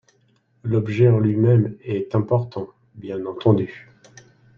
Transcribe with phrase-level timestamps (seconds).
[0.63, 3.87] L’objet en lui-même est important, bien entendu.